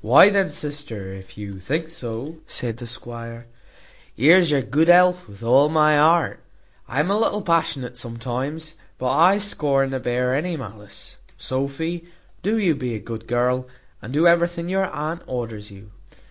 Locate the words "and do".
14.00-14.26